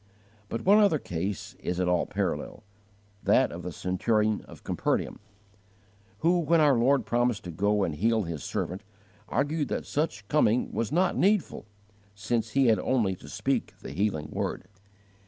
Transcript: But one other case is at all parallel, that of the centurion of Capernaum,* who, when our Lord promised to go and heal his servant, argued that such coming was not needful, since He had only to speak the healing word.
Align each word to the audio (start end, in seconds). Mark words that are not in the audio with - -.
But 0.49 0.65
one 0.65 0.79
other 0.79 0.97
case 0.97 1.53
is 1.59 1.79
at 1.79 1.87
all 1.87 2.07
parallel, 2.07 2.63
that 3.21 3.51
of 3.51 3.61
the 3.61 3.71
centurion 3.71 4.41
of 4.45 4.63
Capernaum,* 4.63 5.19
who, 6.21 6.39
when 6.39 6.59
our 6.59 6.73
Lord 6.73 7.05
promised 7.05 7.43
to 7.43 7.51
go 7.51 7.83
and 7.83 7.93
heal 7.93 8.23
his 8.23 8.43
servant, 8.43 8.81
argued 9.29 9.67
that 9.67 9.85
such 9.85 10.27
coming 10.27 10.71
was 10.71 10.91
not 10.91 11.15
needful, 11.15 11.67
since 12.15 12.53
He 12.53 12.65
had 12.65 12.79
only 12.79 13.15
to 13.17 13.29
speak 13.29 13.77
the 13.77 13.91
healing 13.91 14.31
word. 14.31 14.63